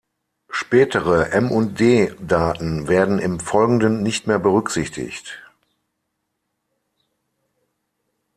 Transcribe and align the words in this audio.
Spätere 0.49 1.29
M&D-Daten 1.29 2.87
werden 2.87 3.19
im 3.19 3.39
Folgenden 3.39 4.01
nicht 4.01 4.25
mehr 4.25 4.39
berücksichtigt. 4.39 5.37